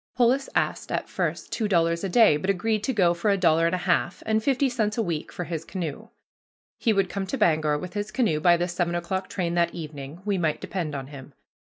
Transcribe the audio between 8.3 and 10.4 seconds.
by the seven o'clock train that evening we